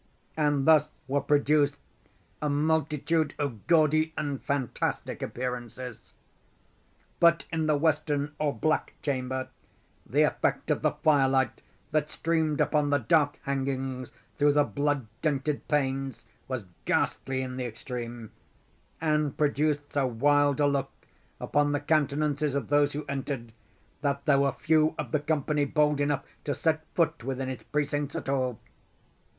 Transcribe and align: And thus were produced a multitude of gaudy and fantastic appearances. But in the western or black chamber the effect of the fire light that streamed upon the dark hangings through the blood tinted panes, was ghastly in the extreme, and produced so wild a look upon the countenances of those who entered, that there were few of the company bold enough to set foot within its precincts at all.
And 0.35 0.65
thus 0.65 0.89
were 1.07 1.21
produced 1.21 1.77
a 2.41 2.49
multitude 2.49 3.35
of 3.37 3.67
gaudy 3.67 4.15
and 4.17 4.41
fantastic 4.41 5.21
appearances. 5.21 6.13
But 7.19 7.45
in 7.51 7.67
the 7.67 7.77
western 7.77 8.33
or 8.39 8.51
black 8.51 8.93
chamber 9.03 9.49
the 10.03 10.23
effect 10.23 10.71
of 10.71 10.81
the 10.81 10.93
fire 10.93 11.29
light 11.29 11.61
that 11.91 12.09
streamed 12.09 12.59
upon 12.59 12.89
the 12.89 12.97
dark 12.97 13.37
hangings 13.43 14.11
through 14.33 14.53
the 14.53 14.63
blood 14.63 15.05
tinted 15.21 15.67
panes, 15.67 16.25
was 16.47 16.65
ghastly 16.85 17.43
in 17.43 17.57
the 17.57 17.65
extreme, 17.65 18.31
and 18.99 19.37
produced 19.37 19.93
so 19.93 20.07
wild 20.07 20.59
a 20.59 20.65
look 20.65 20.91
upon 21.39 21.73
the 21.73 21.79
countenances 21.79 22.55
of 22.55 22.69
those 22.69 22.93
who 22.93 23.05
entered, 23.07 23.51
that 24.01 24.25
there 24.25 24.39
were 24.39 24.51
few 24.51 24.95
of 24.97 25.11
the 25.11 25.19
company 25.19 25.63
bold 25.63 26.01
enough 26.01 26.25
to 26.43 26.55
set 26.55 26.83
foot 26.95 27.23
within 27.23 27.49
its 27.49 27.61
precincts 27.61 28.15
at 28.15 28.27
all. 28.27 28.59